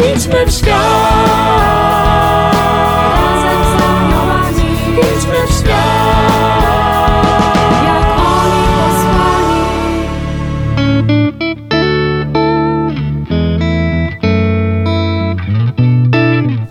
Idźmy 0.00 0.46
w 0.46 0.50
świat. 0.50 0.80
Razem 3.14 3.64
z 3.64 4.58
Idźmy 4.98 5.46
w 5.48 5.52
świat. 5.52 6.40
jak 7.84 8.06
oni. 8.18 8.60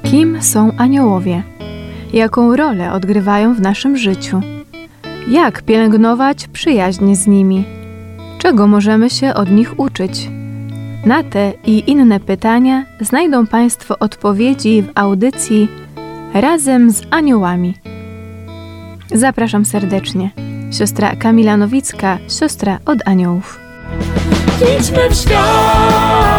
Kim 0.03 0.41
są 0.41 0.71
aniołowie? 0.77 1.43
Jaką 2.13 2.55
rolę 2.55 2.91
odgrywają 2.93 3.53
w 3.53 3.61
naszym 3.61 3.97
życiu? 3.97 4.41
Jak 5.27 5.61
pielęgnować 5.61 6.47
przyjaźń 6.47 7.15
z 7.15 7.27
nimi? 7.27 7.63
Czego 8.37 8.67
możemy 8.67 9.09
się 9.09 9.33
od 9.33 9.51
nich 9.51 9.79
uczyć? 9.79 10.38
Na 11.05 11.23
te 11.23 11.53
i 11.65 11.91
inne 11.91 12.19
pytania 12.19 12.85
znajdą 13.01 13.47
Państwo 13.47 13.99
odpowiedzi 13.99 14.81
w 14.81 14.91
audycji 14.95 15.67
Razem 16.33 16.91
z 16.91 17.01
Aniołami. 17.11 17.75
Zapraszam 19.11 19.65
serdecznie. 19.65 20.29
Siostra 20.71 21.15
Kamila 21.15 21.57
Nowicka, 21.57 22.17
siostra 22.39 22.79
od 22.85 23.07
aniołów. 23.07 23.59
Idźmy 24.79 25.09
w 25.09 25.15
świat. 25.15 26.38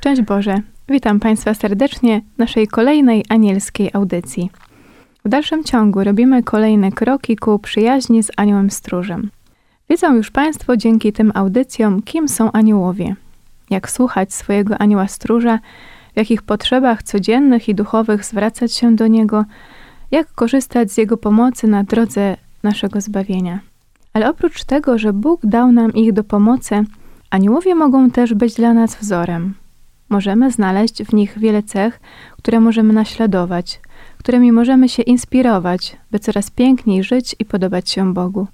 Szczęść 0.00 0.22
Boże! 0.22 0.54
Witam 0.88 1.20
Państwa 1.20 1.54
serdecznie 1.54 2.22
w 2.34 2.38
naszej 2.38 2.68
kolejnej 2.68 3.24
anielskiej 3.28 3.90
audycji. 3.92 4.50
W 5.24 5.28
dalszym 5.28 5.64
ciągu 5.64 6.04
robimy 6.04 6.42
kolejne 6.42 6.92
kroki 6.92 7.36
ku 7.36 7.58
przyjaźni 7.58 8.22
z 8.22 8.30
aniołem 8.36 8.70
stróżem. 8.70 9.30
Wiedzą 9.90 10.14
już 10.14 10.30
Państwo 10.30 10.76
dzięki 10.76 11.12
tym 11.12 11.32
audycjom, 11.34 12.02
kim 12.02 12.28
są 12.28 12.52
aniołowie, 12.52 13.16
jak 13.70 13.90
słuchać 13.90 14.34
swojego 14.34 14.78
anioła 14.78 15.08
stróża, 15.08 15.58
w 16.14 16.16
jakich 16.16 16.42
potrzebach 16.42 17.02
codziennych 17.02 17.68
i 17.68 17.74
duchowych 17.74 18.24
zwracać 18.24 18.72
się 18.72 18.96
do 18.96 19.06
niego, 19.06 19.44
jak 20.10 20.32
korzystać 20.32 20.92
z 20.92 20.98
jego 20.98 21.16
pomocy 21.16 21.66
na 21.66 21.84
drodze 21.84 22.36
naszego 22.62 23.00
zbawienia. 23.00 23.60
Ale 24.12 24.30
oprócz 24.30 24.64
tego, 24.64 24.98
że 24.98 25.12
Bóg 25.12 25.40
dał 25.46 25.72
nam 25.72 25.92
ich 25.92 26.12
do 26.12 26.24
pomocy, 26.24 26.84
aniołowie 27.30 27.74
mogą 27.74 28.10
też 28.10 28.34
być 28.34 28.54
dla 28.54 28.74
nas 28.74 28.96
wzorem. 28.96 29.54
Możemy 30.08 30.50
znaleźć 30.50 31.02
w 31.02 31.12
nich 31.12 31.38
wiele 31.38 31.62
cech, 31.62 32.00
które 32.38 32.60
możemy 32.60 32.92
naśladować, 32.92 33.80
którymi 34.18 34.52
możemy 34.52 34.88
się 34.88 35.02
inspirować, 35.02 35.96
by 36.10 36.18
coraz 36.18 36.50
piękniej 36.50 37.04
żyć 37.04 37.36
i 37.38 37.44
podobać 37.44 37.90
się 37.90 38.14
Bogu. 38.14 38.46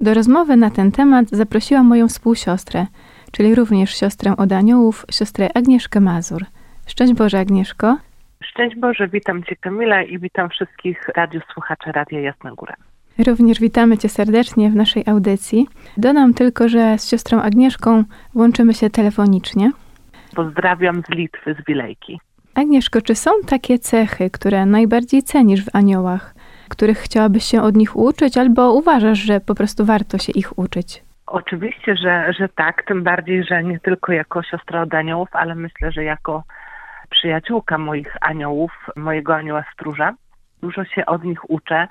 Do 0.00 0.14
rozmowy 0.14 0.56
na 0.56 0.70
ten 0.70 0.92
temat 0.92 1.28
zaprosiłam 1.28 1.86
moją 1.86 2.08
współsiostrę, 2.08 2.86
czyli 3.32 3.54
również 3.54 3.96
siostrę 3.96 4.36
od 4.36 4.52
aniołów, 4.52 5.06
siostrę 5.10 5.48
Agnieszkę 5.54 6.00
Mazur. 6.00 6.44
Szczęść 6.86 7.12
Boże, 7.12 7.38
Agnieszko. 7.38 7.96
Szczęść 8.42 8.76
Boże, 8.76 9.08
witam 9.08 9.44
Cię 9.44 9.56
Kamila 9.56 10.02
i 10.02 10.18
witam 10.18 10.48
wszystkich 10.48 11.08
radiosłuchaczy 11.16 11.92
Radia 11.92 12.20
Jasna 12.20 12.52
Góra. 12.52 12.74
Również 13.26 13.60
witamy 13.60 13.98
Cię 13.98 14.08
serdecznie 14.08 14.70
w 14.70 14.74
naszej 14.74 15.02
audycji. 15.06 15.68
Dodam 15.96 16.34
tylko, 16.34 16.68
że 16.68 16.98
z 16.98 17.10
siostrą 17.10 17.40
Agnieszką 17.40 18.04
łączymy 18.34 18.74
się 18.74 18.90
telefonicznie. 18.90 19.70
Pozdrawiam 20.34 21.02
z 21.02 21.10
Litwy, 21.10 21.54
z 21.54 21.64
Wilejki. 21.66 22.20
Agnieszko, 22.54 23.02
czy 23.02 23.14
są 23.14 23.30
takie 23.46 23.78
cechy, 23.78 24.30
które 24.30 24.66
najbardziej 24.66 25.22
cenisz 25.22 25.64
w 25.64 25.76
aniołach, 25.76 26.34
których 26.68 26.98
chciałabyś 26.98 27.44
się 27.44 27.62
od 27.62 27.76
nich 27.76 27.96
uczyć, 27.96 28.38
albo 28.38 28.72
uważasz, 28.72 29.18
że 29.18 29.40
po 29.40 29.54
prostu 29.54 29.84
warto 29.84 30.18
się 30.18 30.32
ich 30.32 30.58
uczyć? 30.58 31.02
Oczywiście, 31.26 31.96
że, 31.96 32.32
że 32.38 32.48
tak, 32.48 32.82
tym 32.86 33.02
bardziej, 33.02 33.44
że 33.44 33.62
nie 33.62 33.80
tylko 33.80 34.12
jako 34.12 34.42
siostra 34.42 34.82
od 34.82 34.94
aniołów, 34.94 35.28
ale 35.32 35.54
myślę, 35.54 35.92
że 35.92 36.04
jako 36.04 36.42
przyjaciółka 37.10 37.78
moich 37.78 38.16
aniołów, 38.20 38.72
mojego 38.96 39.36
anioła 39.36 39.64
stróża. 39.72 40.14
Dużo 40.62 40.84
się 40.84 41.06
od 41.06 41.24
nich 41.24 41.50
uczę, 41.50 41.88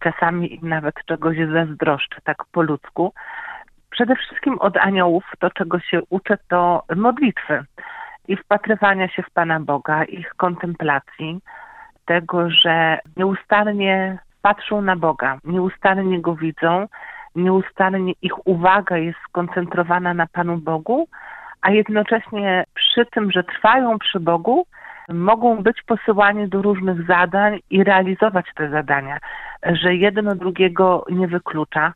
czasami 0.00 0.60
nawet 0.62 0.94
czegoś 1.06 1.36
zazdroszczę, 1.52 2.16
tak 2.24 2.44
po 2.52 2.62
ludzku. 2.62 3.12
Przede 3.96 4.16
wszystkim 4.16 4.58
od 4.58 4.76
aniołów 4.76 5.24
to, 5.38 5.50
czego 5.50 5.80
się 5.80 6.00
uczę, 6.10 6.38
to 6.48 6.82
modlitwy 6.96 7.64
i 8.28 8.36
wpatrywania 8.36 9.08
się 9.08 9.22
w 9.22 9.30
Pana 9.30 9.60
Boga, 9.60 10.04
ich 10.04 10.34
kontemplacji, 10.36 11.40
tego, 12.04 12.50
że 12.50 12.98
nieustannie 13.16 14.18
patrzą 14.42 14.82
na 14.82 14.96
Boga, 14.96 15.38
nieustannie 15.44 16.20
Go 16.20 16.34
widzą, 16.34 16.86
nieustannie 17.36 18.12
ich 18.22 18.46
uwaga 18.46 18.96
jest 18.96 19.18
skoncentrowana 19.28 20.14
na 20.14 20.26
Panu 20.26 20.56
Bogu, 20.56 21.08
a 21.62 21.70
jednocześnie 21.70 22.64
przy 22.74 23.06
tym, 23.06 23.32
że 23.32 23.44
trwają 23.44 23.98
przy 23.98 24.20
Bogu, 24.20 24.66
mogą 25.08 25.62
być 25.62 25.82
posyłani 25.82 26.48
do 26.48 26.62
różnych 26.62 27.06
zadań 27.06 27.58
i 27.70 27.84
realizować 27.84 28.46
te 28.54 28.70
zadania, 28.70 29.18
że 29.62 29.94
jedno 29.94 30.34
drugiego 30.34 31.04
nie 31.10 31.28
wyklucza. 31.28 31.92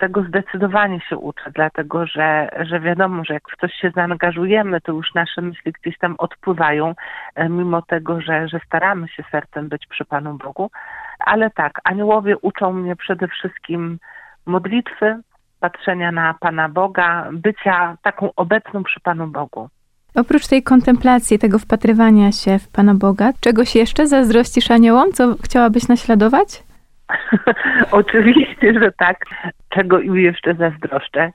Tego 0.00 0.22
zdecydowanie 0.22 1.00
się 1.00 1.16
uczę, 1.16 1.50
dlatego 1.54 2.06
że, 2.06 2.48
że 2.60 2.80
wiadomo, 2.80 3.24
że 3.24 3.34
jak 3.34 3.42
w 3.50 3.60
coś 3.60 3.72
się 3.74 3.90
zaangażujemy, 3.94 4.80
to 4.80 4.92
już 4.92 5.14
nasze 5.14 5.42
myśli 5.42 5.72
gdzieś 5.72 5.98
tam 5.98 6.14
odpływają, 6.18 6.94
e, 7.34 7.48
mimo 7.48 7.82
tego, 7.82 8.20
że, 8.20 8.48
że 8.48 8.60
staramy 8.66 9.08
się 9.08 9.24
sercem 9.30 9.68
być 9.68 9.86
przy 9.86 10.04
Panu 10.04 10.38
Bogu. 10.44 10.70
Ale 11.18 11.50
tak, 11.50 11.80
aniołowie 11.84 12.38
uczą 12.38 12.72
mnie 12.72 12.96
przede 12.96 13.28
wszystkim 13.28 13.98
modlitwy, 14.46 15.16
patrzenia 15.60 16.12
na 16.12 16.34
Pana 16.40 16.68
Boga, 16.68 17.28
bycia 17.32 17.96
taką 18.02 18.30
obecną 18.36 18.82
przy 18.84 19.00
Panu 19.00 19.26
Bogu. 19.26 19.68
Oprócz 20.14 20.46
tej 20.46 20.62
kontemplacji, 20.62 21.38
tego 21.38 21.58
wpatrywania 21.58 22.32
się 22.32 22.58
w 22.58 22.68
Pana 22.68 22.94
Boga, 22.94 23.32
czegoś 23.40 23.74
jeszcze 23.74 24.06
zazdrościsz 24.06 24.70
aniołom, 24.70 25.12
co 25.12 25.34
chciałabyś 25.44 25.88
naśladować? 25.88 26.69
Oczywiście, 27.90 28.72
że 28.80 28.92
tak. 28.92 29.24
Czego 29.68 30.00
im 30.00 30.16
jeszcze 30.16 30.54
zazdroszczę? 30.54 31.30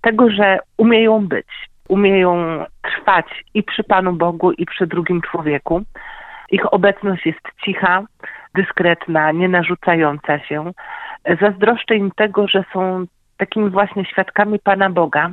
Tego, 0.00 0.30
że 0.30 0.58
umieją 0.76 1.26
być, 1.28 1.46
umieją 1.88 2.64
trwać 2.82 3.44
i 3.54 3.62
przy 3.62 3.84
Panu 3.84 4.12
Bogu, 4.12 4.52
i 4.52 4.66
przy 4.66 4.86
drugim 4.86 5.20
człowieku. 5.22 5.82
Ich 6.50 6.72
obecność 6.72 7.26
jest 7.26 7.40
cicha, 7.64 8.02
dyskretna, 8.54 9.32
nie 9.32 9.48
narzucająca 9.48 10.38
się. 10.38 10.72
Zazdroszczę 11.40 11.96
im 11.96 12.10
tego, 12.10 12.48
że 12.48 12.64
są 12.72 13.04
takimi 13.36 13.70
właśnie 13.70 14.04
świadkami 14.04 14.58
Pana 14.58 14.90
Boga, 14.90 15.30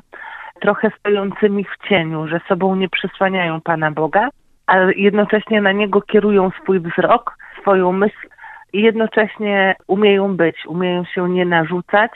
trochę 0.62 0.92
stojącymi 1.00 1.64
w 1.64 1.88
cieniu, 1.88 2.28
że 2.28 2.40
sobą 2.48 2.76
nie 2.76 2.90
przysłaniają 2.90 3.62
Pana 3.62 3.92
Boga, 3.92 4.30
ale 4.68 4.94
jednocześnie 4.94 5.62
na 5.62 5.72
Niego 5.72 6.02
kierują 6.02 6.52
swój 6.62 6.80
wzrok, 6.80 7.38
swoją 7.62 7.92
myśl 7.92 8.28
i 8.74 8.82
jednocześnie 8.82 9.76
umieją 9.88 10.38
być, 10.38 10.66
umieją 10.66 11.06
się 11.06 11.30
nie 11.30 11.46
narzucać, 11.46 12.12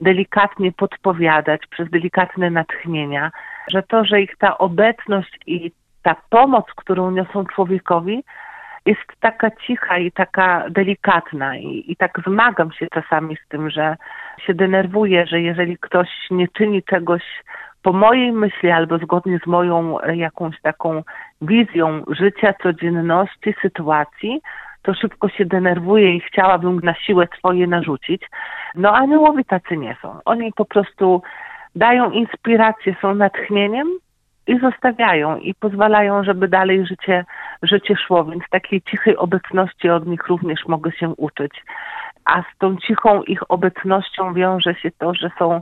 delikatnie 0.00 0.72
podpowiadać 0.72 1.60
przez 1.70 1.90
delikatne 1.90 2.50
natchnienia, 2.50 3.30
że 3.68 3.82
to, 3.82 4.04
że 4.04 4.20
ich 4.20 4.36
ta 4.38 4.58
obecność 4.58 5.38
i 5.46 5.72
ta 6.02 6.16
pomoc, 6.30 6.64
którą 6.76 7.10
niosą 7.10 7.44
człowiekowi, 7.44 8.24
jest 8.86 9.00
taka 9.20 9.50
cicha 9.50 9.98
i 9.98 10.12
taka 10.12 10.64
delikatna. 10.70 11.56
I, 11.56 11.84
i 11.88 11.96
tak 11.96 12.20
zmagam 12.26 12.72
się 12.72 12.86
czasami 12.94 13.36
z 13.36 13.48
tym, 13.48 13.70
że 13.70 13.96
się 14.46 14.54
denerwuję, 14.54 15.26
że 15.26 15.40
jeżeli 15.40 15.78
ktoś 15.78 16.08
nie 16.30 16.48
czyni 16.48 16.82
czegoś 16.82 17.22
po 17.82 17.92
mojej 17.92 18.32
myśli 18.32 18.70
albo 18.70 18.98
zgodnie 18.98 19.38
z 19.44 19.46
moją 19.46 20.00
e, 20.00 20.16
jakąś 20.16 20.60
taką 20.60 21.02
wizją 21.40 22.04
życia, 22.08 22.54
codzienności, 22.62 23.54
sytuacji, 23.62 24.40
to 24.86 24.94
szybko 24.94 25.28
się 25.28 25.44
denerwuję 25.44 26.16
i 26.16 26.20
chciałabym 26.20 26.80
na 26.82 26.94
siłę 26.94 27.28
swoje 27.38 27.66
narzucić. 27.66 28.22
No 28.74 28.92
aniołowie 28.92 29.44
tacy 29.44 29.76
nie 29.76 29.96
są. 30.02 30.20
Oni 30.24 30.52
po 30.52 30.64
prostu 30.64 31.22
dają 31.74 32.10
inspirację, 32.10 32.96
są 33.00 33.14
natchnieniem 33.14 33.88
i 34.46 34.58
zostawiają 34.58 35.36
i 35.36 35.54
pozwalają, 35.54 36.24
żeby 36.24 36.48
dalej 36.48 36.86
życie, 36.86 37.24
życie 37.62 37.96
szło, 37.96 38.24
więc 38.24 38.44
takiej 38.50 38.82
cichej 38.82 39.16
obecności 39.16 39.90
od 39.90 40.06
nich 40.06 40.26
również 40.26 40.66
mogę 40.66 40.92
się 40.92 41.08
uczyć. 41.08 41.52
A 42.24 42.42
z 42.42 42.58
tą 42.58 42.76
cichą 42.76 43.22
ich 43.22 43.50
obecnością 43.50 44.34
wiąże 44.34 44.74
się 44.74 44.90
to, 44.98 45.14
że 45.14 45.30
są 45.38 45.60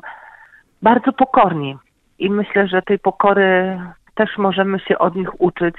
bardzo 0.82 1.12
pokorni. 1.12 1.76
I 2.19 2.31
myślę, 2.31 2.69
że 2.69 2.82
tej 2.82 2.99
pokory 2.99 3.78
też 4.14 4.38
możemy 4.38 4.78
się 4.78 4.99
od 4.99 5.16
nich 5.16 5.40
uczyć, 5.40 5.76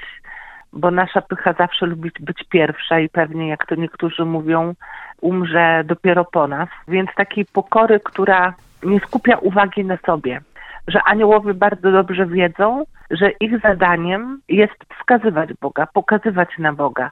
bo 0.76 0.90
nasza 0.90 1.22
pycha 1.22 1.52
zawsze 1.52 1.86
lubi 1.86 2.10
być 2.20 2.44
pierwsza 2.48 3.00
i 3.00 3.08
pewnie, 3.08 3.48
jak 3.48 3.66
to 3.66 3.74
niektórzy 3.74 4.24
mówią, 4.24 4.74
umrze 5.20 5.82
dopiero 5.84 6.24
po 6.24 6.48
nas. 6.48 6.68
Więc 6.88 7.10
takiej 7.16 7.44
pokory, 7.44 8.00
która 8.00 8.54
nie 8.82 9.00
skupia 9.00 9.38
uwagi 9.38 9.84
na 9.84 9.96
sobie, 9.96 10.40
że 10.88 11.02
aniołowie 11.02 11.54
bardzo 11.54 11.92
dobrze 11.92 12.26
wiedzą, 12.26 12.84
że 13.10 13.30
ich 13.30 13.60
zadaniem 13.60 14.40
jest 14.48 14.84
wskazywać 14.98 15.50
Boga, 15.60 15.86
pokazywać 15.86 16.48
na 16.58 16.72
Boga. 16.72 17.10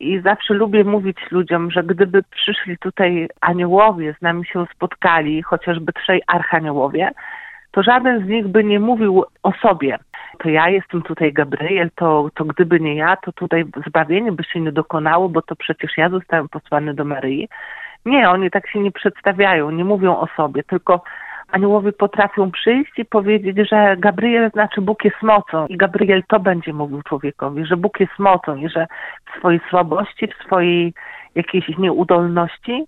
I 0.00 0.20
zawsze 0.20 0.54
lubię 0.54 0.84
mówić 0.84 1.18
ludziom, 1.30 1.70
że 1.70 1.82
gdyby 1.82 2.22
przyszli 2.22 2.78
tutaj 2.78 3.28
aniołowie, 3.40 4.14
z 4.18 4.22
nami 4.22 4.46
się 4.46 4.66
spotkali, 4.74 5.42
chociażby 5.42 5.92
trzej 5.92 6.22
archaniołowie, 6.26 7.10
to 7.70 7.82
żaden 7.82 8.26
z 8.26 8.28
nich 8.28 8.48
by 8.48 8.64
nie 8.64 8.80
mówił 8.80 9.24
o 9.42 9.52
sobie. 9.52 9.98
To 10.38 10.48
ja 10.48 10.68
jestem 10.68 11.02
tutaj 11.02 11.32
Gabriel, 11.32 11.90
to, 11.94 12.30
to 12.34 12.44
gdyby 12.44 12.80
nie 12.80 12.94
ja, 12.94 13.16
to 13.16 13.32
tutaj 13.32 13.64
zbawienie 13.86 14.32
by 14.32 14.44
się 14.44 14.60
nie 14.60 14.72
dokonało, 14.72 15.28
bo 15.28 15.42
to 15.42 15.56
przecież 15.56 15.90
ja 15.96 16.08
zostałem 16.08 16.48
posłany 16.48 16.94
do 16.94 17.04
Maryi. 17.04 17.48
Nie, 18.04 18.30
oni 18.30 18.50
tak 18.50 18.70
się 18.70 18.80
nie 18.80 18.92
przedstawiają, 18.92 19.70
nie 19.70 19.84
mówią 19.84 20.16
o 20.16 20.26
sobie, 20.36 20.62
tylko 20.62 21.02
aniołowie 21.52 21.92
potrafią 21.92 22.50
przyjść 22.50 22.98
i 22.98 23.04
powiedzieć, 23.04 23.68
że 23.70 23.96
Gabriel 23.98 24.50
znaczy 24.50 24.80
Bóg 24.80 25.04
jest 25.04 25.22
mocą 25.22 25.66
i 25.66 25.76
Gabriel 25.76 26.22
to 26.28 26.40
będzie 26.40 26.72
mówił 26.72 27.02
człowiekowi, 27.02 27.66
że 27.66 27.76
Bóg 27.76 28.00
jest 28.00 28.18
mocą 28.18 28.56
i 28.56 28.68
że 28.68 28.86
w 29.26 29.38
swojej 29.38 29.60
słabości, 29.70 30.26
w 30.26 30.44
swojej 30.44 30.94
jakiejś 31.34 31.78
nieudolności 31.78 32.84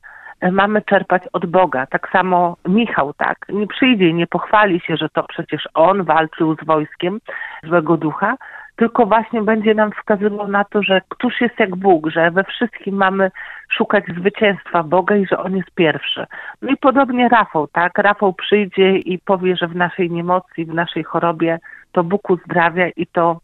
mamy 0.50 0.82
czerpać 0.82 1.22
od 1.32 1.46
Boga. 1.46 1.86
Tak 1.86 2.08
samo 2.12 2.56
Michał, 2.68 3.12
tak, 3.14 3.36
nie 3.48 3.66
przyjdzie 3.66 4.08
i 4.08 4.14
nie 4.14 4.26
pochwali 4.26 4.80
się, 4.80 4.96
że 4.96 5.08
to 5.08 5.22
przecież 5.22 5.68
on 5.74 6.04
walczył 6.04 6.56
z 6.56 6.66
wojskiem 6.66 7.20
złego 7.64 7.96
ducha, 7.96 8.36
tylko 8.76 9.06
właśnie 9.06 9.42
będzie 9.42 9.74
nam 9.74 9.92
wskazywał 9.92 10.48
na 10.48 10.64
to, 10.64 10.82
że 10.82 11.00
któż 11.08 11.40
jest 11.40 11.58
jak 11.58 11.76
Bóg, 11.76 12.10
że 12.10 12.30
we 12.30 12.44
wszystkim 12.44 12.94
mamy 12.94 13.30
szukać 13.70 14.04
zwycięstwa 14.18 14.82
Boga 14.82 15.16
i 15.16 15.26
że 15.26 15.38
On 15.38 15.56
jest 15.56 15.70
pierwszy. 15.70 16.26
No 16.62 16.70
i 16.70 16.76
podobnie 16.76 17.28
Rafał, 17.28 17.66
tak? 17.66 17.98
Rafał 17.98 18.32
przyjdzie 18.32 18.96
i 18.98 19.18
powie, 19.18 19.56
że 19.56 19.68
w 19.68 19.76
naszej 19.76 20.10
niemocy, 20.10 20.64
w 20.64 20.74
naszej 20.74 21.04
chorobie 21.04 21.58
to 21.92 22.04
Bóg 22.04 22.30
uzdrawia 22.30 22.88
i 22.88 23.06
to 23.06 23.40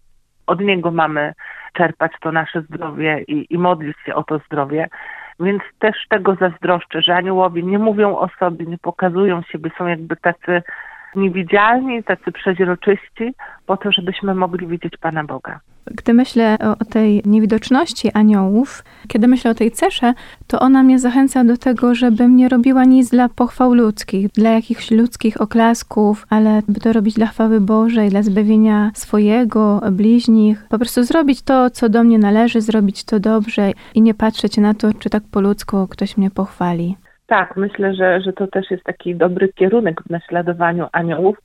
od 0.46 0.60
Niego 0.60 0.90
mamy 0.90 1.32
czerpać 1.72 2.12
to 2.20 2.32
nasze 2.32 2.62
zdrowie 2.62 3.24
i, 3.28 3.46
i 3.50 3.58
modlić 3.58 3.96
się 4.06 4.14
o 4.14 4.22
to 4.22 4.38
zdrowie. 4.38 4.88
Więc 5.40 5.62
też 5.78 5.96
tego 6.08 6.34
zazdroszczę, 6.34 7.02
że 7.02 7.14
aniołowie 7.14 7.62
nie 7.62 7.78
mówią 7.78 8.18
o 8.18 8.28
sobie, 8.28 8.66
nie 8.66 8.78
pokazują 8.78 9.42
siebie, 9.42 9.70
są 9.78 9.86
jakby 9.86 10.16
tacy 10.16 10.62
niewidzialni, 11.14 12.04
tacy 12.04 12.32
przeźroczyści, 12.32 13.34
po 13.66 13.76
to, 13.76 13.92
żebyśmy 13.92 14.34
mogli 14.34 14.66
widzieć 14.66 14.96
Pana 14.96 15.24
Boga. 15.24 15.60
Gdy 15.90 16.14
myślę 16.14 16.56
o, 16.60 16.70
o, 16.70 16.84
tej 16.84 17.22
niewidoczności 17.24 18.10
aniołów, 18.14 18.84
kiedy 19.08 19.28
myślę 19.28 19.50
o 19.50 19.54
tej 19.54 19.70
cesze, 19.70 20.14
to 20.46 20.60
ona 20.60 20.82
mnie 20.82 20.98
zachęca 20.98 21.44
do 21.44 21.56
tego, 21.56 21.94
żebym 21.94 22.36
nie 22.36 22.48
robiła 22.48 22.84
nic 22.84 23.10
dla 23.10 23.28
pochwał 23.28 23.74
ludzkich, 23.74 24.28
dla 24.28 24.50
jakichś 24.50 24.90
ludzkich 24.90 25.40
oklasków, 25.40 26.26
ale 26.30 26.62
by 26.68 26.80
to 26.80 26.92
robić 26.92 27.14
dla 27.14 27.26
chwały 27.26 27.60
Bożej, 27.60 28.10
dla 28.10 28.22
zbawienia 28.22 28.90
swojego, 28.94 29.80
bliźnich. 29.92 30.66
Po 30.70 30.78
prostu 30.78 31.02
zrobić 31.04 31.42
to, 31.42 31.70
co 31.70 31.88
do 31.88 32.04
mnie 32.04 32.18
należy, 32.18 32.60
zrobić 32.60 33.04
to 33.04 33.20
dobrze 33.20 33.72
i 33.94 34.02
nie 34.02 34.14
patrzeć 34.14 34.56
na 34.56 34.74
to, 34.74 34.92
czy 34.98 35.10
tak 35.10 35.22
po 35.32 35.40
ludzku 35.40 35.86
ktoś 35.86 36.16
mnie 36.16 36.30
pochwali. 36.30 36.96
Tak, 37.26 37.56
myślę, 37.56 37.94
że, 37.94 38.20
że 38.20 38.32
to 38.32 38.46
też 38.46 38.70
jest 38.70 38.84
taki 38.84 39.16
dobry 39.16 39.52
kierunek 39.52 40.02
w 40.02 40.10
naśladowaniu 40.10 40.86
aniołów, 40.92 41.38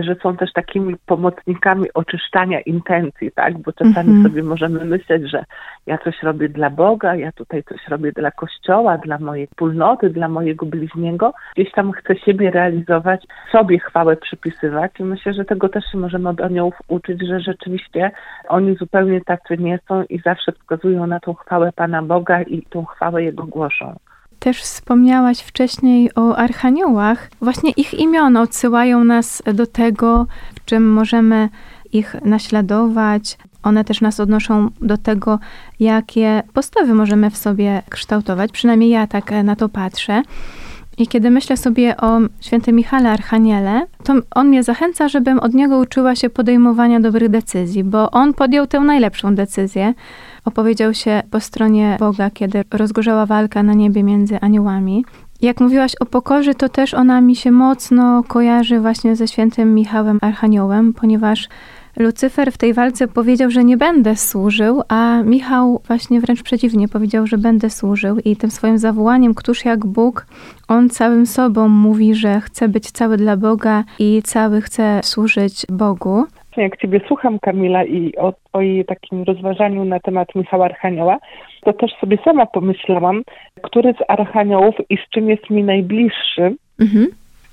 że 0.00 0.16
są 0.22 0.36
też 0.36 0.52
takimi 0.52 0.94
pomocnikami 1.06 1.92
oczyszczania 1.94 2.60
intencji, 2.60 3.32
tak? 3.34 3.58
Bo 3.58 3.72
czasami 3.72 4.10
mm 4.10 4.22
-hmm. 4.22 4.28
sobie 4.28 4.42
możemy 4.42 4.84
myśleć, 4.84 5.30
że 5.30 5.44
ja 5.86 5.98
coś 5.98 6.22
robię 6.22 6.48
dla 6.48 6.70
Boga, 6.70 7.14
ja 7.14 7.32
tutaj 7.32 7.62
coś 7.62 7.88
robię 7.88 8.12
dla 8.12 8.30
Kościoła, 8.30 8.98
dla 8.98 9.18
mojej 9.18 9.46
wspólnoty, 9.46 10.10
dla 10.10 10.28
mojego 10.28 10.66
bliźniego. 10.66 11.32
Gdzieś 11.56 11.72
tam 11.72 11.92
chcę 11.92 12.16
siebie 12.16 12.50
realizować, 12.50 13.26
sobie 13.52 13.78
chwałę 13.78 14.16
przypisywać 14.16 14.92
i 15.00 15.04
myślę, 15.04 15.34
że 15.34 15.44
tego 15.44 15.68
też 15.68 15.84
się 15.92 15.98
możemy 15.98 16.28
od 16.28 16.40
aniołów 16.40 16.74
uczyć, 16.88 17.26
że 17.26 17.40
rzeczywiście 17.40 18.10
oni 18.48 18.76
zupełnie 18.76 19.20
tacy 19.20 19.58
nie 19.58 19.78
są 19.88 20.02
i 20.02 20.18
zawsze 20.18 20.52
wskazują 20.52 21.06
na 21.06 21.20
tą 21.20 21.34
chwałę 21.34 21.72
Pana 21.76 22.02
Boga 22.02 22.42
i 22.42 22.62
tą 22.62 22.84
chwałę 22.84 23.22
Jego 23.22 23.44
głoszą. 23.44 23.96
Też 24.42 24.62
wspomniałaś 24.62 25.40
wcześniej 25.40 26.10
o 26.14 26.36
archaniołach. 26.36 27.30
Właśnie 27.40 27.70
ich 27.70 27.94
imiona 27.94 28.42
odsyłają 28.42 29.04
nas 29.04 29.42
do 29.54 29.66
tego, 29.66 30.26
w 30.54 30.64
czym 30.64 30.92
możemy 30.92 31.48
ich 31.92 32.16
naśladować. 32.24 33.38
One 33.62 33.84
też 33.84 34.00
nas 34.00 34.20
odnoszą 34.20 34.68
do 34.80 34.98
tego, 34.98 35.38
jakie 35.80 36.42
postawy 36.52 36.94
możemy 36.94 37.30
w 37.30 37.36
sobie 37.36 37.82
kształtować. 37.88 38.52
Przynajmniej 38.52 38.90
ja 38.90 39.06
tak 39.06 39.30
na 39.44 39.56
to 39.56 39.68
patrzę. 39.68 40.22
I 40.98 41.06
kiedy 41.06 41.30
myślę 41.30 41.56
sobie 41.56 41.96
o 41.96 42.18
świętym 42.40 42.76
Michale 42.76 43.10
Archaniele, 43.10 43.86
to 44.04 44.14
on 44.30 44.48
mnie 44.48 44.62
zachęca, 44.62 45.08
żebym 45.08 45.38
od 45.38 45.54
niego 45.54 45.78
uczyła 45.78 46.16
się 46.16 46.30
podejmowania 46.30 47.00
dobrych 47.00 47.28
decyzji, 47.28 47.84
bo 47.84 48.10
on 48.10 48.34
podjął 48.34 48.66
tę 48.66 48.80
najlepszą 48.80 49.34
decyzję. 49.34 49.94
Opowiedział 50.44 50.94
się 50.94 51.22
po 51.30 51.40
stronie 51.40 51.96
Boga, 52.00 52.30
kiedy 52.30 52.64
rozgorzała 52.70 53.26
walka 53.26 53.62
na 53.62 53.74
niebie 53.74 54.02
między 54.02 54.40
aniołami. 54.40 55.04
Jak 55.42 55.60
mówiłaś 55.60 55.92
o 56.00 56.06
pokorze, 56.06 56.54
to 56.54 56.68
też 56.68 56.94
ona 56.94 57.20
mi 57.20 57.36
się 57.36 57.50
mocno 57.50 58.22
kojarzy 58.28 58.80
właśnie 58.80 59.16
ze 59.16 59.28
świętym 59.28 59.74
Michałem 59.74 60.18
Archaniołem, 60.20 60.92
ponieważ 60.92 61.48
Lucyfer 61.96 62.52
w 62.52 62.58
tej 62.58 62.74
walce 62.74 63.08
powiedział, 63.08 63.50
że 63.50 63.64
nie 63.64 63.76
będę 63.76 64.16
służył, 64.16 64.82
a 64.88 65.22
Michał 65.22 65.80
właśnie 65.86 66.20
wręcz 66.20 66.42
przeciwnie 66.42 66.88
powiedział, 66.88 67.26
że 67.26 67.38
będę 67.38 67.70
służył 67.70 68.16
i 68.24 68.36
tym 68.36 68.50
swoim 68.50 68.78
zawołaniem, 68.78 69.34
któż 69.34 69.64
jak 69.64 69.86
Bóg, 69.86 70.26
on 70.68 70.88
całym 70.88 71.26
sobą 71.26 71.68
mówi, 71.68 72.14
że 72.14 72.40
chce 72.40 72.68
być 72.68 72.90
cały 72.90 73.16
dla 73.16 73.36
Boga 73.36 73.84
i 73.98 74.22
cały 74.24 74.60
chce 74.60 75.00
służyć 75.02 75.66
Bogu. 75.68 76.24
Jak 76.56 76.76
Ciebie 76.76 77.00
słucham, 77.08 77.38
Kamila, 77.38 77.84
i 77.84 78.16
o 78.16 78.32
Twoim 78.32 78.84
takim 78.84 79.22
rozważaniu 79.22 79.84
na 79.84 80.00
temat 80.00 80.34
Michała 80.34 80.64
Archanioła, 80.64 81.18
to 81.64 81.72
też 81.72 81.90
sobie 82.00 82.18
sama 82.24 82.46
pomyślałam, 82.46 83.22
który 83.62 83.92
z 83.92 84.10
Archaniołów 84.10 84.74
i 84.90 84.96
z 84.96 85.10
czym 85.10 85.30
jest 85.30 85.50
mi 85.50 85.64
najbliższy. 85.64 86.56
Mhm. 86.80 87.06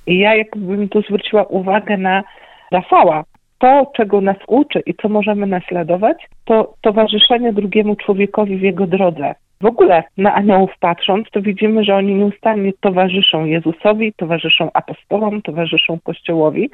I 0.07 0.19
ja 0.19 0.35
jakbym 0.35 0.89
tu 0.89 1.01
zwróciła 1.01 1.43
uwagę 1.43 1.97
na 1.97 2.23
Rafała, 2.71 3.23
to, 3.59 3.91
czego 3.95 4.21
nas 4.21 4.37
uczy 4.47 4.79
i 4.85 4.93
co 4.93 5.09
możemy 5.09 5.47
naśladować, 5.47 6.17
to 6.45 6.73
towarzyszenie 6.81 7.53
drugiemu 7.53 7.95
człowiekowi 7.95 8.57
w 8.57 8.61
jego 8.61 8.87
drodze. 8.87 9.35
W 9.61 9.65
ogóle 9.65 10.03
na 10.17 10.33
aniołów 10.33 10.71
patrząc, 10.79 11.27
to 11.31 11.41
widzimy, 11.41 11.83
że 11.83 11.95
oni 11.95 12.15
nieustannie 12.15 12.71
towarzyszą 12.79 13.45
Jezusowi, 13.45 14.13
towarzyszą 14.13 14.69
apostołom, 14.73 15.41
towarzyszą 15.41 15.99
Kościołowi. 16.03 16.69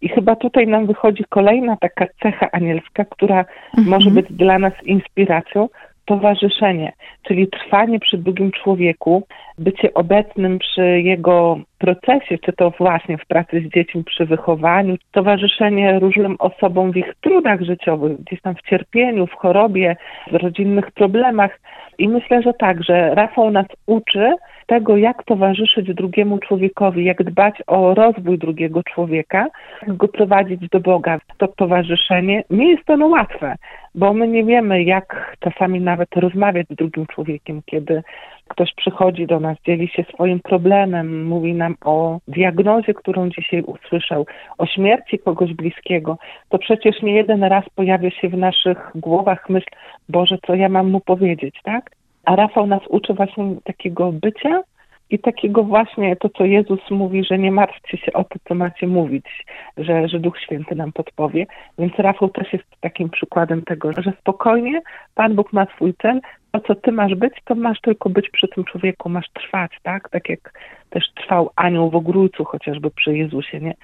I 0.00 0.08
chyba 0.08 0.36
tutaj 0.36 0.66
nam 0.66 0.86
wychodzi 0.86 1.24
kolejna 1.28 1.76
taka 1.76 2.06
cecha 2.22 2.48
anielska, 2.52 3.04
która 3.04 3.38
mhm. 3.38 3.88
może 3.88 4.10
być 4.10 4.26
dla 4.30 4.58
nas 4.58 4.72
inspiracją, 4.84 5.68
towarzyszenie, 6.06 6.92
czyli 7.22 7.48
trwanie 7.48 8.00
przy 8.00 8.18
drugim 8.18 8.52
człowieku, 8.52 9.26
bycie 9.58 9.94
obecnym 9.94 10.58
przy 10.58 11.00
jego 11.00 11.58
procesie, 11.78 12.38
czy 12.38 12.52
to 12.52 12.70
właśnie 12.70 13.18
w 13.18 13.26
pracy 13.26 13.60
z 13.60 13.74
dziećmi, 13.74 14.04
przy 14.04 14.26
wychowaniu, 14.26 14.96
towarzyszenie 15.12 15.98
różnym 15.98 16.36
osobom 16.38 16.92
w 16.92 16.96
ich 16.96 17.14
trudach 17.20 17.62
życiowych, 17.62 18.20
gdzieś 18.20 18.40
tam 18.40 18.54
w 18.54 18.62
cierpieniu, 18.62 19.26
w 19.26 19.32
chorobie, 19.32 19.96
w 20.32 20.34
rodzinnych 20.34 20.90
problemach. 20.90 21.60
I 21.98 22.08
myślę, 22.08 22.42
że 22.42 22.52
tak, 22.52 22.84
że 22.84 23.14
Rafał 23.14 23.50
nas 23.50 23.66
uczy 23.86 24.32
tego, 24.66 24.96
jak 24.96 25.24
towarzyszyć 25.24 25.94
drugiemu 25.94 26.38
człowiekowi, 26.38 27.04
jak 27.04 27.22
dbać 27.22 27.62
o 27.66 27.94
rozwój 27.94 28.38
drugiego 28.38 28.82
człowieka, 28.82 29.46
jak 29.86 29.96
go 29.96 30.08
prowadzić 30.08 30.68
do 30.68 30.80
Boga. 30.80 31.18
To 31.38 31.48
towarzyszenie 31.48 32.44
nie 32.50 32.70
jest 32.70 32.90
ono 32.90 33.06
łatwe, 33.06 33.54
bo 33.96 34.12
my 34.12 34.28
nie 34.28 34.44
wiemy, 34.44 34.82
jak 34.82 35.36
czasami 35.40 35.80
nawet 35.80 36.08
rozmawiać 36.16 36.66
z 36.70 36.74
drugim 36.74 37.06
człowiekiem, 37.06 37.62
kiedy 37.66 38.02
ktoś 38.48 38.74
przychodzi 38.74 39.26
do 39.26 39.40
nas, 39.40 39.58
dzieli 39.66 39.88
się 39.88 40.04
swoim 40.14 40.40
problemem, 40.40 41.26
mówi 41.26 41.54
nam 41.54 41.74
o 41.84 42.18
diagnozie, 42.28 42.94
którą 42.94 43.28
dzisiaj 43.28 43.62
usłyszał, 43.62 44.26
o 44.58 44.66
śmierci 44.66 45.18
kogoś 45.18 45.54
bliskiego, 45.54 46.18
to 46.48 46.58
przecież 46.58 47.02
nie 47.02 47.14
jeden 47.14 47.44
raz 47.44 47.64
pojawia 47.74 48.10
się 48.10 48.28
w 48.28 48.38
naszych 48.38 48.90
głowach 48.94 49.48
myśl, 49.48 49.66
Boże, 50.08 50.38
co 50.46 50.54
ja 50.54 50.68
mam 50.68 50.90
mu 50.90 51.00
powiedzieć, 51.00 51.60
tak? 51.62 51.90
A 52.24 52.36
Rafał 52.36 52.66
nas 52.66 52.82
uczy 52.88 53.14
właśnie 53.14 53.54
takiego 53.64 54.12
bycia 54.12 54.62
i 55.10 55.18
takiego 55.18 55.62
właśnie 55.62 56.16
to, 56.16 56.28
co 56.28 56.44
Jezus 56.44 56.90
mówi, 56.90 57.24
że 57.24 57.38
nie 57.38 57.50
martwcie 57.50 57.96
się 57.98 58.12
o 58.12 58.24
to, 58.24 58.38
co 58.48 58.54
macie 58.54 58.86
mówić, 58.86 59.44
że, 59.76 60.08
że 60.08 60.20
Duch 60.20 60.40
Święty 60.40 60.74
nam 60.74 60.92
podpowie. 60.92 61.46
Więc 61.78 61.92
Rafał 61.98 62.28
też 62.28 62.52
jest 62.52 62.64
takim 62.80 63.10
przykładem 63.10 63.62
tego, 63.62 63.92
że 63.92 64.12
spokojnie 64.20 64.80
Pan 65.14 65.34
Bóg 65.34 65.52
ma 65.52 65.66
swój 65.66 65.94
cel, 66.02 66.20
to 66.52 66.60
co 66.60 66.74
ty 66.74 66.92
masz 66.92 67.14
być, 67.14 67.34
to 67.44 67.54
masz 67.54 67.80
tylko 67.80 68.10
być 68.10 68.30
przy 68.30 68.48
tym 68.48 68.64
człowieku, 68.64 69.08
masz 69.08 69.26
trwać, 69.32 69.70
tak? 69.82 70.08
Tak 70.08 70.28
jak 70.28 70.52
też 70.90 71.04
trwał 71.14 71.50
anioł 71.56 71.90
w 71.90 71.96
ogrójcu 71.96 72.44
chociażby 72.44 72.90
przy 72.90 73.16
Jezusie, 73.16 73.60
nie? 73.60 73.74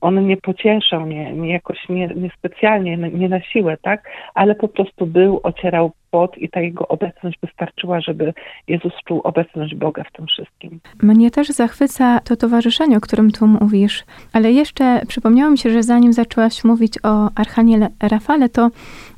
On 0.00 0.26
nie 0.26 0.36
pocieszał, 0.36 1.06
nie, 1.06 1.32
nie 1.32 1.52
jakoś 1.52 1.88
nie, 1.88 2.06
nie 2.06 2.30
specjalnie, 2.38 2.96
nie 2.96 3.28
na 3.28 3.40
siłę, 3.40 3.76
tak, 3.82 4.10
ale 4.34 4.54
po 4.54 4.68
prostu 4.68 5.06
był, 5.06 5.40
ocierał 5.42 5.92
pot 6.10 6.38
i 6.38 6.48
ta 6.48 6.60
jego 6.60 6.88
obecność 6.88 7.38
wystarczyła, 7.42 8.00
żeby 8.00 8.34
Jezus 8.68 8.92
czuł 9.08 9.20
obecność 9.24 9.74
Boga 9.74 10.04
w 10.04 10.12
tym 10.12 10.26
wszystkim. 10.26 10.80
Mnie 11.02 11.30
też 11.30 11.48
zachwyca 11.48 12.20
to 12.20 12.36
towarzyszenie, 12.36 12.96
o 12.96 13.00
którym 13.00 13.30
tu 13.30 13.46
mówisz, 13.46 14.04
ale 14.32 14.52
jeszcze 14.52 15.00
przypomniało 15.08 15.50
mi 15.50 15.58
się, 15.58 15.70
że 15.70 15.82
zanim 15.82 16.12
zaczęłaś 16.12 16.64
mówić 16.64 16.94
o 17.02 17.30
Archaniele 17.36 17.88
Rafale, 18.02 18.48
to 18.48 18.70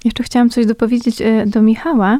jeszcze 0.05 0.23
chciałam 0.23 0.51
coś 0.51 0.67
dopowiedzieć 0.67 1.23
e, 1.23 1.47
do 1.47 1.63
Michała, 1.63 2.19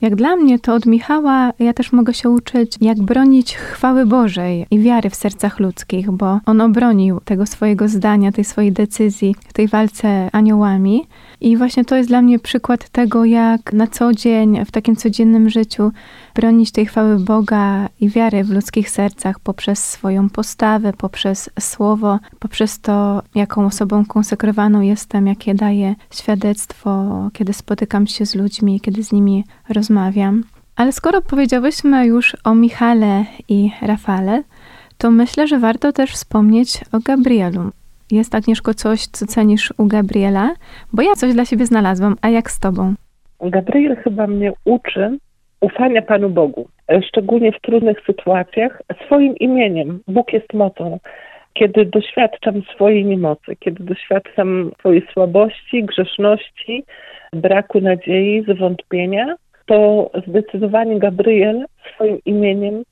Jak 0.00 0.14
dla 0.14 0.36
mnie, 0.36 0.58
to 0.58 0.74
od 0.74 0.86
Michała 0.86 1.52
ja 1.58 1.72
też 1.72 1.92
mogę 1.92 2.14
się 2.14 2.30
uczyć, 2.30 2.76
jak 2.80 3.02
bronić 3.02 3.56
chwały 3.56 4.06
Bożej 4.06 4.66
i 4.70 4.78
wiary 4.78 5.10
w 5.10 5.14
sercach 5.14 5.60
ludzkich, 5.60 6.10
bo 6.10 6.40
on 6.46 6.60
obronił 6.60 7.20
tego 7.24 7.46
swojego 7.46 7.88
zdania, 7.88 8.32
tej 8.32 8.44
swojej 8.44 8.72
decyzji 8.72 9.34
w 9.48 9.52
tej 9.52 9.68
walce 9.68 10.30
aniołami. 10.32 11.06
I 11.40 11.56
właśnie 11.56 11.84
to 11.84 11.96
jest 11.96 12.08
dla 12.08 12.22
mnie 12.22 12.38
przykład 12.38 12.88
tego, 12.88 13.24
jak 13.24 13.72
na 13.72 13.86
co 13.86 14.12
dzień, 14.12 14.64
w 14.64 14.70
takim 14.70 14.96
codziennym 14.96 15.50
życiu 15.50 15.92
bronić 16.34 16.72
tej 16.72 16.86
chwały 16.86 17.18
Boga 17.18 17.88
i 18.00 18.08
wiary 18.08 18.44
w 18.44 18.50
ludzkich 18.50 18.90
sercach 18.90 19.40
poprzez 19.40 19.84
swoją 19.84 20.30
postawę, 20.30 20.92
poprzez 20.92 21.50
słowo, 21.60 22.18
poprzez 22.38 22.80
to, 22.80 23.22
jaką 23.34 23.66
osobą 23.66 24.04
konsekrowaną 24.04 24.80
jestem, 24.80 25.26
jakie 25.26 25.54
daję 25.54 25.94
świadectwo, 26.10 27.08
kiedy 27.32 27.52
spotykam 27.52 28.06
się 28.06 28.26
z 28.26 28.34
ludźmi, 28.34 28.80
kiedy 28.80 29.02
z 29.02 29.12
nimi 29.12 29.44
rozmawiam. 29.68 29.89
Ale 30.76 30.92
skoro 30.92 31.22
powiedziałyśmy 31.22 32.06
już 32.06 32.36
o 32.44 32.54
Michale 32.54 33.24
i 33.48 33.70
Rafale, 33.82 34.42
to 34.98 35.10
myślę, 35.10 35.46
że 35.46 35.58
warto 35.58 35.92
też 35.92 36.10
wspomnieć 36.10 36.80
o 36.92 36.98
Gabrielu. 37.04 37.70
Jest, 38.10 38.34
Agnieszko, 38.34 38.74
coś, 38.74 39.06
co 39.06 39.26
cenisz 39.26 39.72
u 39.78 39.86
Gabriela? 39.86 40.50
Bo 40.92 41.02
ja 41.02 41.14
coś 41.14 41.34
dla 41.34 41.44
siebie 41.44 41.66
znalazłam, 41.66 42.16
a 42.22 42.28
jak 42.28 42.50
z 42.50 42.60
tobą? 42.60 42.94
Gabriel 43.40 43.96
chyba 43.96 44.26
mnie 44.26 44.52
uczy 44.64 45.18
ufania 45.60 46.02
Panu 46.02 46.30
Bogu, 46.30 46.68
szczególnie 47.08 47.52
w 47.52 47.60
trudnych 47.60 47.98
sytuacjach, 48.06 48.82
swoim 49.06 49.36
imieniem. 49.36 50.00
Bóg 50.08 50.32
jest 50.32 50.52
mocą. 50.54 50.98
Kiedy 51.54 51.84
doświadczam 51.84 52.62
swojej 52.74 53.04
niemocy, 53.04 53.56
kiedy 53.56 53.84
doświadczam 53.84 54.70
swojej 54.78 55.06
słabości, 55.12 55.84
grzeszności, 55.84 56.84
braku 57.32 57.80
nadziei, 57.80 58.44
zwątpienia, 58.54 59.34
to 59.70 60.10
zdecydowanie 60.26 60.98
Gabriel 60.98 61.64
swoim 61.94 62.18
imieniem 62.24 62.82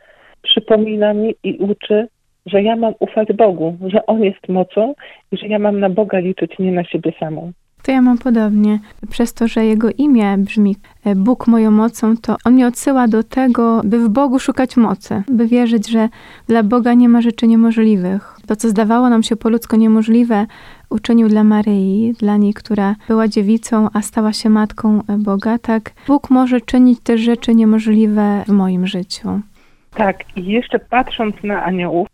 przypomina 0.42 1.14
mi 1.14 1.34
i 1.42 1.58
uczy, 1.58 2.08
że 2.46 2.62
ja 2.62 2.76
mam 2.76 2.94
ufać 2.98 3.28
Bogu, 3.32 3.76
że 3.86 4.06
On 4.06 4.22
jest 4.22 4.48
mocą 4.48 4.94
i 5.32 5.36
że 5.36 5.46
ja 5.46 5.58
mam 5.58 5.80
na 5.80 5.90
Boga 5.90 6.18
liczyć, 6.18 6.58
nie 6.58 6.72
na 6.72 6.84
siebie 6.84 7.12
samą. 7.20 7.52
To 7.82 7.92
ja 7.92 8.02
mam 8.02 8.18
podobnie. 8.18 8.78
Przez 9.10 9.34
to, 9.34 9.48
że 9.48 9.64
jego 9.64 9.88
imię 9.98 10.36
brzmi 10.38 10.76
e, 11.04 11.14
Bóg 11.14 11.46
moją 11.46 11.70
mocą, 11.70 12.16
to 12.16 12.36
on 12.44 12.52
mnie 12.52 12.66
odsyła 12.66 13.08
do 13.08 13.22
tego, 13.22 13.80
by 13.84 13.98
w 13.98 14.08
Bogu 14.08 14.38
szukać 14.38 14.76
mocy, 14.76 15.22
by 15.28 15.46
wierzyć, 15.46 15.90
że 15.90 16.08
dla 16.48 16.62
Boga 16.62 16.94
nie 16.94 17.08
ma 17.08 17.20
rzeczy 17.20 17.46
niemożliwych. 17.46 18.36
To, 18.46 18.56
co 18.56 18.68
zdawało 18.68 19.08
nam 19.08 19.22
się 19.22 19.36
po 19.36 19.48
ludzku 19.48 19.76
niemożliwe, 19.76 20.46
uczynił 20.90 21.28
dla 21.28 21.44
Maryi, 21.44 22.12
dla 22.18 22.36
niej, 22.36 22.54
która 22.54 22.94
była 23.08 23.28
dziewicą, 23.28 23.88
a 23.94 24.02
stała 24.02 24.32
się 24.32 24.48
matką 24.48 24.98
e, 25.08 25.18
Boga, 25.18 25.58
tak 25.58 25.90
Bóg 26.06 26.30
może 26.30 26.60
czynić 26.60 27.00
te 27.00 27.18
rzeczy 27.18 27.54
niemożliwe 27.54 28.44
w 28.46 28.52
moim 28.52 28.86
życiu. 28.86 29.40
Tak, 29.94 30.24
i 30.36 30.44
jeszcze 30.44 30.78
patrząc 30.78 31.34
na 31.44 31.64
aniołów, 31.64 32.08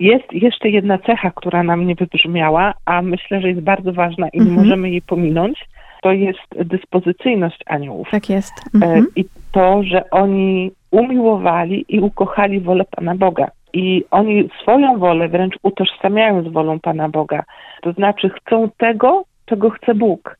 jest 0.00 0.32
jeszcze 0.32 0.68
jedna 0.70 0.98
cecha, 0.98 1.30
która 1.30 1.62
nam 1.62 1.86
nie 1.86 1.94
wybrzmiała, 1.94 2.74
a 2.84 3.02
myślę, 3.02 3.40
że 3.40 3.48
jest 3.48 3.60
bardzo 3.60 3.92
ważna 3.92 4.28
i 4.28 4.38
nie 4.38 4.46
Mhm. 4.46 4.66
możemy 4.66 4.90
jej 4.90 5.02
pominąć. 5.02 5.66
To 6.02 6.12
jest 6.12 6.38
dyspozycyjność 6.64 7.58
aniołów. 7.66 8.08
Tak 8.10 8.30
jest. 8.30 8.52
E, 8.58 8.70
Mhm. 8.74 9.06
I 9.16 9.24
to, 9.52 9.82
że 9.82 10.10
oni 10.10 10.70
umiłowali 10.90 11.84
i 11.88 12.00
ukochali 12.00 12.60
wolę 12.60 12.84
Pana 12.96 13.14
Boga. 13.14 13.48
I 13.72 14.04
oni 14.10 14.48
swoją 14.62 14.98
wolę 14.98 15.28
wręcz 15.28 15.54
utożsamiają 15.62 16.42
z 16.42 16.52
wolą 16.52 16.80
Pana 16.80 17.08
Boga. 17.08 17.42
To 17.82 17.92
znaczy 17.92 18.30
chcą 18.30 18.70
tego, 18.76 19.24
czego 19.46 19.70
chce 19.70 19.94
Bóg. 19.94 20.36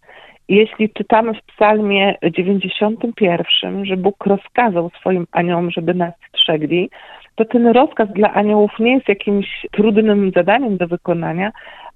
Jeśli 0.48 0.90
czytamy 0.90 1.34
w 1.34 1.54
psalmie 1.54 2.14
91, 2.22 3.84
że 3.86 3.96
Bóg 3.96 4.26
rozkazał 4.26 4.90
swoim 5.00 5.26
aniołom, 5.32 5.70
żeby 5.70 5.94
nas 5.94 6.14
strzegli, 6.28 6.90
to 7.34 7.44
ten 7.44 7.66
rozkaz 7.66 8.08
dla 8.08 8.32
aniołów 8.32 8.70
nie 8.78 8.94
jest 8.94 9.08
jakimś 9.08 9.66
trudnym 9.72 10.30
zadaniem 10.36 10.76
do 10.76 10.86
wykonania, 10.86 11.52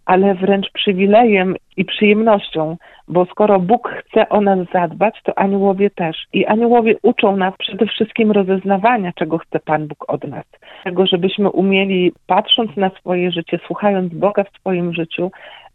ale 0.07 0.35
wręcz 0.35 0.71
przywilejem 0.73 1.57
i 1.77 1.85
przyjemnością, 1.85 2.77
bo 3.09 3.25
skoro 3.25 3.61
Bóg 3.61 3.89
chce 3.89 4.29
o 4.29 4.41
nas 4.41 4.59
zadbać, 4.73 5.15
to 5.25 5.39
aniołowie 5.39 5.91
też. 5.91 6.17
I 6.33 6.47
aniołowie 6.47 6.95
uczą 7.03 7.37
nas 7.37 7.55
przede 7.59 7.87
wszystkim 7.87 8.33
rozeznawania, 8.33 9.13
czego 9.13 9.39
chce 9.39 9.61
Pan 9.61 9.87
Bóg 9.87 10.05
od 10.09 10.25
nas. 10.25 10.45
Tego, 10.85 11.07
żebyśmy 11.07 11.51
umieli, 11.51 12.13
patrząc 12.27 12.77
na 12.77 12.91
swoje 12.91 13.31
życie, 13.31 13.59
słuchając 13.67 14.15
Boga 14.15 14.45
w 14.45 14.59
swoim 14.59 14.95
życiu, 14.95 15.31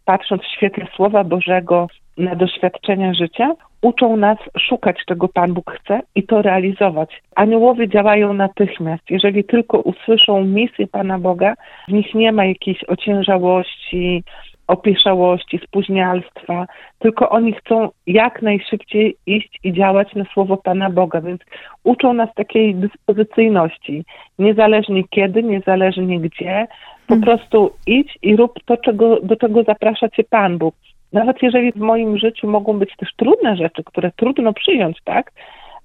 patrząc 0.06 0.42
w 0.42 0.56
świetle 0.56 0.88
Słowa 0.96 1.24
Bożego 1.24 1.88
na 2.20 2.36
doświadczenia 2.36 3.14
życia, 3.14 3.56
uczą 3.82 4.18
nas 4.18 4.38
szukać, 4.58 4.98
czego 5.08 5.28
Pan 5.28 5.54
Bóg 5.54 5.72
chce 5.72 6.02
i 6.16 6.24
to 6.24 6.42
realizować. 6.42 7.22
Aniołowie 7.36 7.88
działają 7.90 8.34
natychmiast. 8.34 9.04
Jeżeli 9.10 9.44
tylko 9.44 9.80
usłyszą 9.80 10.44
misję 10.44 10.88
Pana 10.88 11.20
Boga, 11.20 11.54
w 11.88 11.92
nich 11.92 12.14
nie 12.16 12.32
ma 12.32 12.46
jakiejś 12.46 12.84
ociężałości, 12.88 14.24
opieszałości, 14.68 15.60
spóźnialstwa, 15.64 16.66
tylko 17.00 17.30
oni 17.30 17.54
chcą 17.54 17.90
jak 18.08 18.42
najszybciej 18.42 19.16
iść 19.26 19.60
i 19.64 19.74
działać 19.74 20.16
na 20.16 20.26
słowo 20.34 20.58
Pana 20.58 20.90
Boga, 20.90 21.22
więc 21.22 21.42
uczą 21.84 22.14
nas 22.14 22.30
takiej 22.36 22.76
dyspozycyjności. 22.76 24.06
Niezależnie 24.40 25.04
kiedy, 25.10 25.44
niezależnie 25.44 26.20
gdzie, 26.20 26.68
po 27.08 27.14
Mm. 27.14 27.24
prostu 27.24 27.72
idź 27.88 28.18
i 28.22 28.36
rób 28.36 28.54
to, 28.66 28.78
czego, 28.78 29.20
do 29.22 29.36
czego 29.36 29.64
zaprasza 29.64 30.10
Cię 30.10 30.24
Pan 30.24 30.58
Bóg. 30.58 30.76
Nawet 31.14 31.38
jeżeli 31.42 31.72
w 31.72 31.76
moim 31.76 32.18
życiu 32.18 32.48
mogą 32.48 32.80
być 32.80 32.96
też 32.98 33.10
trudne 33.16 33.56
rzeczy, 33.56 33.84
które 33.84 34.12
trudno 34.12 34.54
przyjąć, 34.54 34.98
tak? 35.04 35.32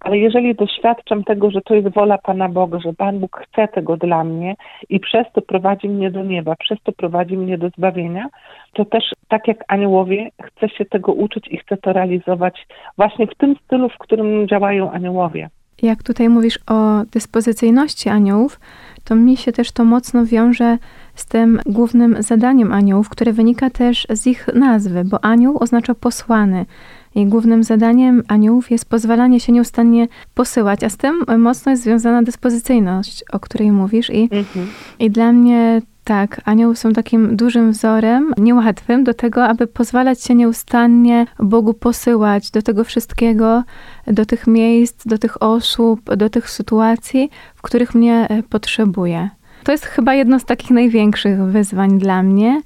Ale 0.00 0.18
jeżeli 0.18 0.54
doświadczam 0.54 1.24
tego, 1.24 1.50
że 1.50 1.60
to 1.60 1.74
jest 1.74 1.88
wola 1.88 2.18
Pana 2.18 2.48
Boga, 2.48 2.78
że 2.78 2.92
Pan 2.92 3.18
Bóg 3.18 3.40
chce 3.48 3.68
tego 3.68 3.96
dla 3.96 4.24
mnie 4.24 4.54
i 4.88 5.00
przez 5.00 5.26
to 5.32 5.42
prowadzi 5.42 5.88
mnie 5.88 6.10
do 6.10 6.24
nieba, 6.24 6.56
przez 6.56 6.78
to 6.82 6.92
prowadzi 6.92 7.36
mnie 7.36 7.58
do 7.58 7.68
zbawienia, 7.68 8.28
to 8.72 8.84
też 8.84 9.04
tak 9.28 9.48
jak 9.48 9.64
aniołowie 9.68 10.28
chcę 10.42 10.68
się 10.68 10.84
tego 10.84 11.12
uczyć 11.12 11.48
i 11.48 11.58
chcę 11.58 11.76
to 11.76 11.92
realizować 11.92 12.66
właśnie 12.96 13.26
w 13.26 13.34
tym 13.34 13.56
stylu, 13.64 13.88
w 13.88 13.98
którym 13.98 14.48
działają 14.48 14.90
aniołowie. 14.90 15.48
Jak 15.82 16.02
tutaj 16.02 16.28
mówisz 16.28 16.58
o 16.70 17.04
dyspozycyjności 17.12 18.08
aniołów, 18.08 18.60
to 19.04 19.14
mi 19.14 19.36
się 19.36 19.52
też 19.52 19.72
to 19.72 19.84
mocno 19.84 20.26
wiąże 20.26 20.78
z 21.14 21.26
tym 21.26 21.60
głównym 21.66 22.22
zadaniem 22.22 22.72
aniołów, 22.72 23.08
które 23.08 23.32
wynika 23.32 23.70
też 23.70 24.06
z 24.10 24.26
ich 24.26 24.48
nazwy, 24.54 25.04
bo 25.04 25.24
anioł 25.24 25.62
oznacza 25.62 25.94
posłany. 25.94 26.66
I 27.14 27.26
głównym 27.26 27.64
zadaniem 27.64 28.22
aniołów 28.28 28.70
jest 28.70 28.88
pozwalanie 28.88 29.40
się 29.40 29.52
nieustannie 29.52 30.08
posyłać, 30.34 30.84
a 30.84 30.88
z 30.88 30.96
tym 30.96 31.24
mocno 31.38 31.70
jest 31.70 31.82
związana 31.82 32.22
dyspozycyjność, 32.22 33.24
o 33.32 33.40
której 33.40 33.72
mówisz. 33.72 34.10
I, 34.10 34.22
Mhm. 34.22 34.66
i 34.98 35.10
dla 35.10 35.32
mnie 35.32 35.82
tak, 36.04 36.40
anioły 36.44 36.76
są 36.76 36.92
takim 36.92 37.36
dużym 37.36 37.72
wzorem, 37.72 38.34
niełatwym 38.38 39.04
do 39.04 39.14
tego, 39.14 39.44
aby 39.44 39.66
pozwalać 39.66 40.22
się 40.22 40.34
nieustannie 40.34 41.26
Bogu 41.38 41.74
posyłać 41.74 42.50
do 42.50 42.62
tego 42.62 42.84
wszystkiego, 42.84 43.62
do 44.06 44.26
tych 44.26 44.46
miejsc, 44.46 45.06
do 45.06 45.18
tych 45.18 45.42
osób, 45.42 46.14
do 46.14 46.30
tych 46.30 46.50
sytuacji, 46.50 47.30
w 47.54 47.62
których 47.62 47.94
mnie 47.94 48.26
e, 48.28 48.42
potrzebuje. 48.42 49.30
To 49.64 49.72
jest 49.72 49.86
chyba 49.86 50.14
jedno 50.14 50.38
z 50.38 50.44
takich 50.44 50.70
największych 50.70 51.42
wyzwań 51.42 51.98
dla 51.98 52.22
mnie 52.22 52.60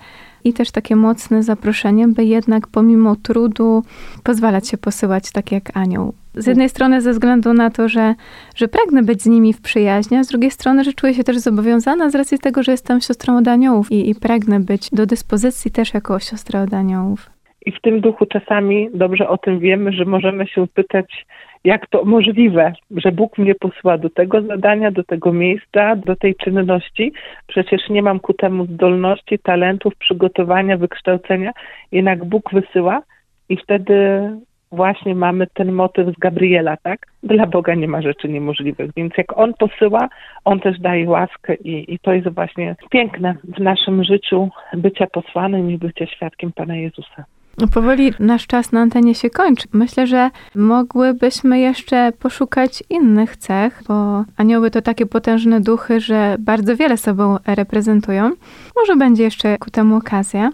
i 0.45 0.53
też 0.53 0.71
takie 0.71 0.97
mocne 0.97 1.43
zaproszenie, 1.43 2.09
by 2.09 2.25
jednak 2.25 2.67
pomimo 2.67 3.17
trudu 3.17 3.83
pozwalać 4.25 4.69
się 4.69 4.79
posyłać 4.79 5.33
tak 5.33 5.53
jak 5.53 5.77
anioł. 5.77 6.13
Z 6.35 6.47
jednej 6.47 6.69
strony 6.69 7.01
ze 7.01 7.13
względu 7.13 7.53
na 7.53 7.71
to, 7.71 7.89
że, 7.89 8.15
że 8.57 8.69
pragnę 8.69 9.03
być 9.03 9.23
z 9.23 9.27
nimi 9.27 9.53
w 9.53 9.61
przyjaźni, 9.61 10.17
a 10.17 10.25
z 10.25 10.29
drugiej 10.29 10.51
strony, 10.51 10.85
że 10.85 10.93
czuję 10.93 11.15
się 11.15 11.25
też 11.25 11.39
zobowiązana 11.39 12.11
z 12.11 12.15
racji 12.15 12.39
tego, 12.39 12.63
że 12.63 12.73
jestem 12.73 13.01
siostrą 13.01 13.39
od 13.39 13.49
aniołów 13.49 13.93
i, 13.93 14.11
i 14.11 14.15
pragnę 14.15 14.61
być 14.61 14.91
do 14.91 15.07
dyspozycji 15.07 15.71
też 15.71 15.95
jako 15.95 16.19
siostra 16.19 16.63
od 16.63 16.75
aniołów. 16.75 17.31
I 17.67 17.73
w 17.73 17.81
tym 17.81 18.01
duchu 18.01 18.27
czasami 18.27 18.89
dobrze 18.95 19.29
o 19.29 19.39
tym 19.39 19.59
wiemy, 19.59 19.93
że 19.93 20.05
możemy 20.05 20.47
się 20.47 20.67
pytać, 20.75 21.27
jak 21.65 21.87
to 21.87 22.05
możliwe, 22.05 22.73
że 22.91 23.13
Bóg 23.13 23.39
mnie 23.39 23.55
posła 23.55 23.99
do 23.99 24.11
tego 24.11 24.43
zadania, 24.43 24.91
do 24.91 25.05
tego 25.05 25.33
miejsca, 25.33 25.97
do 25.97 26.17
tej 26.17 26.35
czynności. 26.35 27.13
Przecież 27.47 27.89
nie 27.89 28.03
mam 28.03 28.21
ku 28.21 28.35
temu 28.35 28.67
zdolności, 28.67 29.39
talentów, 29.39 29.97
przygotowania, 29.97 30.77
wykształcenia. 30.77 31.53
Jednak 31.93 32.25
Bóg 32.25 32.51
wysyła 32.53 33.03
i 33.49 33.57
wtedy 33.57 34.31
właśnie 34.73 35.15
mamy 35.15 35.47
ten 35.47 35.73
motyw 35.73 36.17
z 36.17 36.19
Gabriela, 36.19 36.77
tak? 36.77 37.07
Dla 37.23 37.47
Boga 37.47 37.75
nie 37.75 37.89
ma 37.89 38.03
rzeczy 38.03 38.29
niemożliwych, 38.29 38.91
więc 38.97 39.13
jak 39.19 39.39
On 39.39 39.55
posyła, 39.55 40.09
On 40.45 40.61
też 40.61 40.81
daje 40.81 41.11
łaskę 41.11 41.55
i, 41.55 41.95
i 41.95 41.99
to 41.99 42.13
jest 42.13 42.29
właśnie 42.29 42.77
piękne 42.91 43.35
w 43.45 43.61
naszym 43.61 44.05
życiu 44.05 44.49
bycia 44.73 45.07
posłanym 45.07 45.71
i 45.71 45.79
bycia 45.79 46.07
świadkiem 46.07 46.53
Pana 46.53 46.77
Jezusa. 46.77 47.25
Powoli 47.67 48.13
nasz 48.21 48.47
czas 48.47 48.73
na 48.73 48.81
antenie 48.81 49.15
się 49.15 49.31
kończy. 49.31 49.69
Myślę, 49.73 50.07
że 50.07 50.31
mogłybyśmy 50.55 51.59
jeszcze 51.59 52.13
poszukać 52.13 52.83
innych 52.91 53.37
cech, 53.37 53.83
bo 53.89 54.25
anioły 54.37 54.71
to 54.71 54.83
takie 54.83 55.07
potężne 55.07 55.61
duchy, 55.61 56.01
że 56.01 56.37
bardzo 56.39 56.77
wiele 56.77 56.97
sobą 56.97 57.37
reprezentują. 57.47 58.31
Może 58.77 58.97
będzie 58.97 59.23
jeszcze 59.23 59.59
ku 59.59 59.71
temu 59.71 59.97
okazja. 59.97 60.51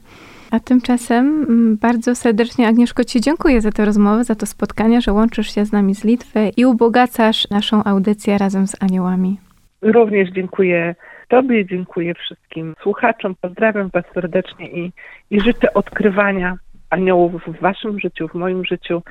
A 0.50 0.60
tymczasem 0.60 1.26
mm, 1.48 1.76
bardzo 1.76 2.14
serdecznie 2.14 2.68
Agnieszko 2.68 3.04
Ci 3.04 3.20
dziękuję 3.20 3.60
za 3.60 3.72
tę 3.72 3.84
rozmowę, 3.84 4.24
za 4.24 4.34
to 4.34 4.46
spotkanie, 4.46 5.00
że 5.00 5.12
łączysz 5.12 5.54
się 5.54 5.64
z 5.64 5.72
nami 5.72 5.94
z 5.94 6.04
Litwy 6.04 6.50
i 6.56 6.66
ubogacasz 6.66 7.50
naszą 7.50 7.84
audycję 7.84 8.38
razem 8.38 8.66
z 8.66 8.82
aniołami. 8.82 9.38
Również 9.82 10.30
dziękuję 10.30 10.94
Tobie, 11.28 11.66
dziękuję 11.66 12.14
wszystkim 12.14 12.74
słuchaczom, 12.82 13.34
pozdrawiam 13.40 13.88
Was 13.88 14.04
serdecznie 14.14 14.70
i, 14.70 14.92
i 15.30 15.40
życzę 15.40 15.74
odkrywania 15.74 16.56
aniołów 16.94 17.32
w 17.46 17.60
Waszym 17.60 18.00
życiu, 18.00 18.28
w 18.28 18.34
moim 18.34 18.64
życiu, 18.64 19.02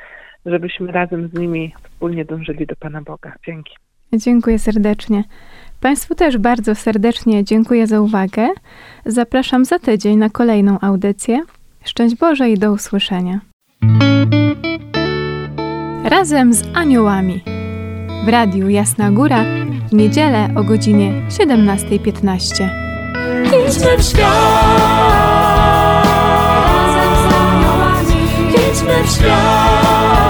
żebyśmy 0.46 0.92
razem 0.92 1.28
z 1.28 1.34
nimi 1.34 1.74
wspólnie 1.84 2.26
dążyli 2.26 2.66
do 2.66 2.76
Pana 2.76 3.02
Boga. 3.02 3.34
Dzięki. 3.46 3.74
Dziękuję 4.14 4.60
serdecznie. 4.60 5.24
Państwu 5.82 6.16
też 6.16 6.38
bardzo 6.38 6.76
serdecznie 6.76 7.44
dziękuję 7.44 7.88
za 7.88 8.02
uwagę. 8.02 8.50
Zapraszam 9.06 9.66
za 9.66 9.80
tydzień 9.80 10.18
na 10.18 10.30
kolejną 10.30 10.80
audycję. 10.82 11.42
Szczęść 11.86 12.16
Boże 12.16 12.50
i 12.50 12.58
do 12.58 12.72
usłyszenia. 12.72 13.40
Razem 16.04 16.54
z 16.54 16.64
aniołami. 16.76 17.44
W 18.26 18.30
radiu 18.30 18.70
Jasna 18.70 19.12
Góra 19.12 19.44
w 19.90 19.94
niedzielę 19.94 20.50
o 20.56 20.64
godzinie 20.64 21.12
17.15. 21.30 22.70
Idźmy 23.46 23.98
w 23.98 24.04
świat. 24.04 25.23
Razem 28.74 28.88
z 28.88 28.90
aniołami 28.90 29.04
Idźmy 29.04 29.04
w 29.04 29.10
świat. 29.10 30.23